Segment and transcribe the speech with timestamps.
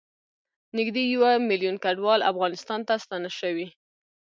[0.77, 3.67] نږدې یوه میلیون کډوال افغانستان ته ستانه شوي